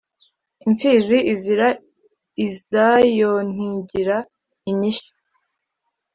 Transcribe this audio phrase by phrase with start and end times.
[0.65, 1.67] Impfizi izira
[2.45, 4.17] izayontigira
[4.69, 5.11] inyishyu.